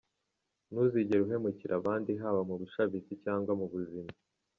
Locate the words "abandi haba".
1.79-2.41